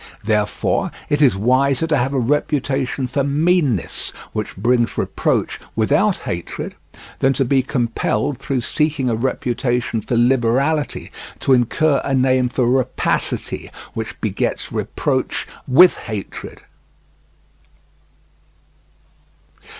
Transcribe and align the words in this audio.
Therefore 0.23 0.89
it 1.09 1.21
is 1.21 1.35
wiser 1.37 1.85
to 1.85 1.95
have 1.95 2.11
a 2.11 2.17
reputation 2.19 3.05
for 3.05 3.23
meanness 3.23 4.09
which 4.33 4.55
brings 4.57 4.97
reproach 4.97 5.59
without 5.75 6.17
hatred, 6.25 6.73
than 7.19 7.33
to 7.33 7.45
be 7.45 7.61
compelled 7.61 8.39
through 8.39 8.61
seeking 8.61 9.11
a 9.11 9.15
reputation 9.15 10.01
for 10.01 10.17
liberality 10.17 11.11
to 11.41 11.53
incur 11.53 12.01
a 12.03 12.15
name 12.15 12.49
for 12.49 12.67
rapacity 12.67 13.69
which 13.93 14.19
begets 14.21 14.71
reproach 14.71 15.45
with 15.67 15.97
hatred. 15.97 16.63